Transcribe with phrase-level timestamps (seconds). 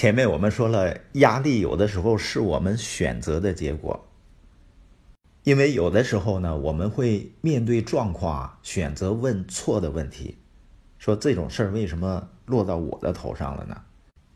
[0.00, 4.08] 前面我们说了，压力有的时候是我们选择的结果，
[5.42, 10.38] 因为有的时候呢，我们会面对状况啊，选择问错的问题，
[10.98, 13.76] 说这种事儿为什么落到我的头上了呢？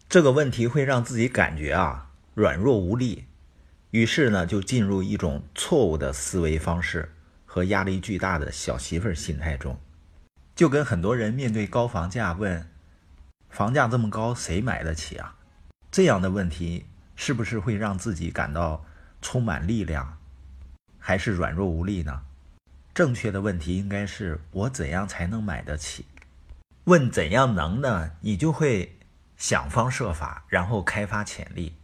[0.06, 3.25] 这个问题会让自己感觉啊软弱无力，
[3.91, 7.11] 于是呢就进入一种错误的思维方式
[7.46, 9.79] 和压力巨大的小媳妇儿心态中，
[10.55, 12.69] 就跟很多人面对高房价问，
[13.49, 15.37] 房价这么高，谁买得起啊？
[15.95, 18.85] 这样的问题是不是会让自己感到
[19.22, 20.18] 充满力量，
[20.98, 22.22] 还是软弱无力呢？
[22.93, 26.04] 正确的问题应该是我怎样才能买得起？
[26.86, 28.11] 问怎样能呢？
[28.22, 28.99] 你就会
[29.36, 31.76] 想方设法，然后开发潜力。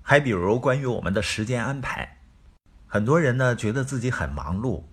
[0.00, 2.16] 还比如关于我们的时间安排，
[2.86, 4.84] 很多人呢觉得自己很忙碌，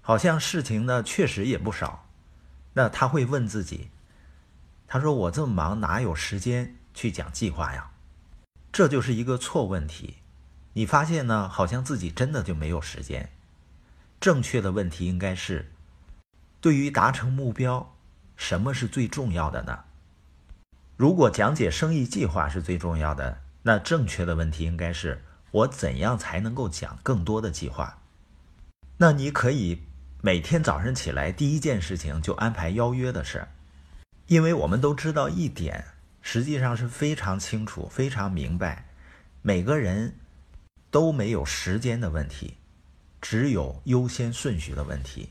[0.00, 2.08] 好像事情呢确实也不少，
[2.72, 3.90] 那他会问自己，
[4.86, 6.74] 他说我这么忙，哪有时间？
[6.94, 7.90] 去讲计划呀，
[8.72, 10.16] 这就是一个错问题。
[10.72, 11.48] 你发现呢？
[11.48, 13.30] 好像自己真的就没有时间。
[14.18, 15.72] 正确的问题应该是：
[16.60, 17.94] 对于达成目标，
[18.36, 19.84] 什么是最重要的呢？
[20.96, 27.98] 如果讲解生意计划是最重要的，那正确的问题应该是：我怎样才能够讲更多的计划？
[28.96, 29.82] 那你可以
[30.22, 33.46] 每天早上起来第一件事情就安排邀约的事，
[34.26, 35.84] 因为我们都知道一点。
[36.28, 38.86] 实际上是非常清楚、非常明白，
[39.42, 40.16] 每个人
[40.90, 42.54] 都没有时间的问题，
[43.20, 45.28] 只有优先顺序的问题。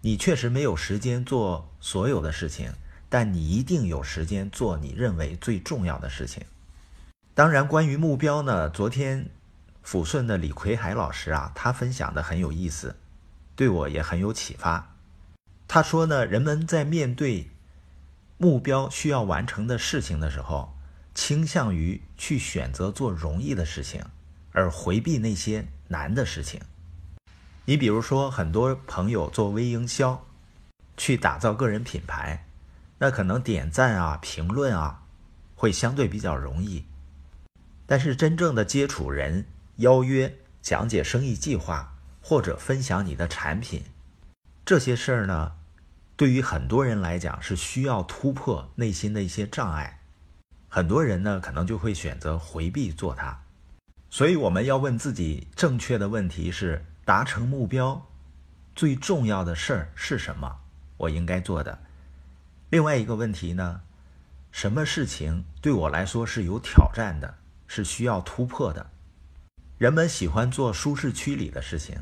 [0.00, 2.72] 你确实没有时间做所有的事情，
[3.10, 6.42] 但你一定有时间做你认为最重要的事情。
[7.34, 9.28] 当然，关于目标呢，昨天
[9.84, 12.96] 抚顺的李奎海老师啊，他分享的很有意思，
[13.54, 14.96] 对我也很有启发。
[15.68, 17.50] 他说呢，人们在面对
[18.42, 20.74] 目标需要完成的事情的时候，
[21.14, 24.02] 倾向于去选择做容易的事情，
[24.52, 26.58] 而回避那些难的事情。
[27.66, 30.24] 你比如说，很多朋友做微营销，
[30.96, 32.46] 去打造个人品牌，
[32.96, 35.02] 那可能点赞啊、评论啊，
[35.54, 36.86] 会相对比较容易。
[37.84, 39.44] 但是真正的接触人、
[39.76, 43.84] 邀约、讲解生意计划或者分享你的产品，
[44.64, 45.52] 这些事儿呢？
[46.20, 50.00] 对于很多人来讲，是需要突破内心的一些障碍。
[50.68, 53.40] 很多人呢，可能就会选择回避做它。
[54.10, 58.06] 所以，我们要问自己正确的问题是：达成目标
[58.74, 60.58] 最重要的事儿是什么？
[60.98, 61.78] 我应该做的。
[62.68, 63.80] 另外一个问题呢，
[64.52, 67.34] 什么事情对我来说是有挑战的，
[67.66, 68.90] 是需要突破的？
[69.78, 71.96] 人们喜欢做舒适区里的事情，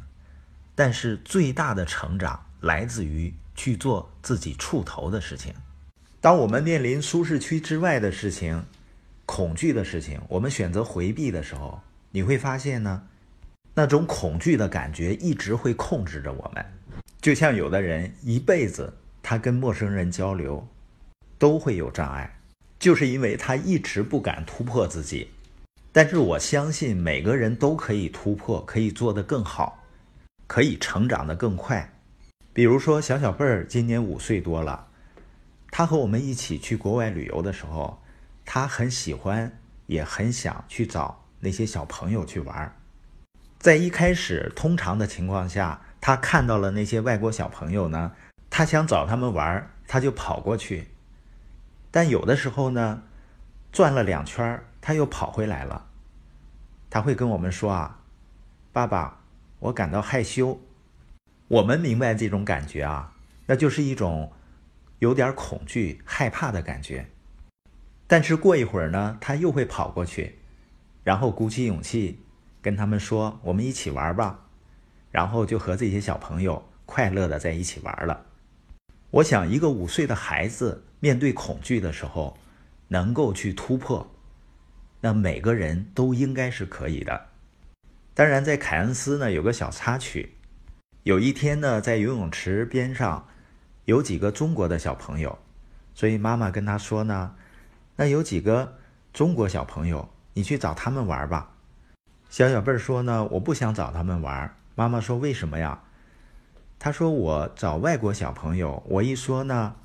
[0.74, 3.32] 但是最大的成长来自于。
[3.58, 5.52] 去做自己触头的事情。
[6.20, 8.64] 当我们面临舒适区之外的事情、
[9.26, 11.80] 恐惧的事情，我们选择回避的时候，
[12.12, 13.02] 你会发现呢，
[13.74, 16.64] 那种恐惧的感觉一直会控制着我们。
[17.20, 20.64] 就像有的人一辈子他跟陌生人交流
[21.36, 22.38] 都会有障碍，
[22.78, 25.28] 就是因为他一直不敢突破自己。
[25.90, 29.84] 但是我相信每个人都可以突破，可以做得更好，
[30.46, 31.92] 可以成长得更快。
[32.58, 34.88] 比如说，小小贝儿今年五岁多了，
[35.70, 38.02] 他和我们一起去国外旅游的时候，
[38.44, 42.76] 他很喜欢，也很想去找那些小朋友去玩。
[43.60, 48.10] 在一开始，通常的情况下，他看到了那些外国小朋友呢，
[48.50, 50.88] 他想找他们玩，他就跑过去。
[51.92, 53.04] 但有的时候呢，
[53.70, 55.86] 转了两圈，他又跑回来了。
[56.90, 58.00] 他会跟我们说啊
[58.74, 59.20] ：“爸爸，
[59.60, 60.60] 我感到害羞。”
[61.48, 63.14] 我们明白这种感觉啊，
[63.46, 64.32] 那就是一种
[64.98, 67.08] 有点恐惧、害怕的感觉。
[68.06, 70.38] 但是过一会儿呢，他又会跑过去，
[71.02, 72.20] 然后鼓起勇气
[72.60, 74.44] 跟他们说：“我们一起玩吧。”
[75.10, 78.26] 然后就和这些小朋友快乐的在一起玩了。
[79.10, 82.36] 我想，一个五岁的孩子面对恐惧的时候，
[82.88, 84.10] 能够去突破，
[85.00, 87.28] 那每个人都应该是可以的。
[88.12, 90.34] 当然，在凯恩斯呢，有个小插曲。
[91.08, 93.26] 有一天呢，在游泳池边上，
[93.86, 95.38] 有几个中国的小朋友，
[95.94, 97.34] 所以妈妈跟他说呢
[97.96, 98.76] ：“那有几个
[99.14, 101.52] 中国小朋友，你去找他们玩吧。”
[102.28, 105.80] 小小贝儿说呢：“我不想找他们玩。”妈妈说：“为什么呀？”
[106.78, 109.76] 他说：“我找外国小朋友，我一说呢，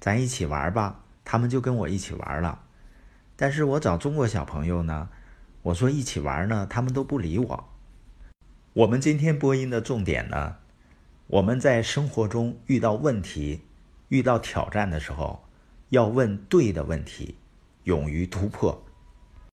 [0.00, 2.58] 咱一起玩吧，他们就跟我一起玩了。
[3.36, 5.10] 但是我找中国小朋友呢，
[5.60, 7.68] 我说一起玩呢，他们都不理我。”
[8.72, 10.56] 我们今天播音的重点呢？
[11.32, 13.60] 我们在生活中遇到问题、
[14.08, 15.44] 遇到挑战的时候，
[15.90, 17.36] 要问对的问题，
[17.84, 18.82] 勇于突破，